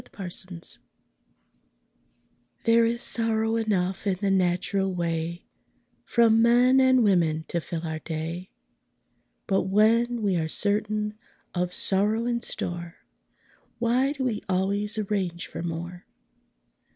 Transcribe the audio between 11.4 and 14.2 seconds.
of sorrow in store, Why